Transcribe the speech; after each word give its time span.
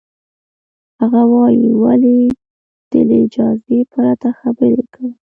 هغه 0.99 1.21
وایي، 1.31 1.65
ولې 1.81 2.15
دې 2.89 3.01
له 3.09 3.15
اجازې 3.25 3.79
پرته 3.93 4.29
خبرې 4.39 4.83
کړې؟ 4.93 5.09